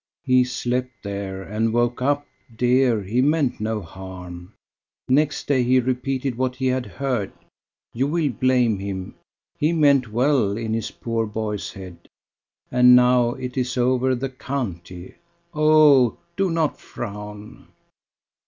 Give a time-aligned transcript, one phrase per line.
[0.23, 2.25] "He slept there, and woke up.
[2.55, 4.53] Dear, he meant no harm.
[5.07, 7.31] Next day he repeated what he had heard.
[7.93, 9.13] You will blame him.
[9.59, 12.09] He meant well in his poor boy's head.
[12.71, 15.17] And now it is over the county.
[15.53, 16.09] Ah!
[16.35, 17.67] do not frown."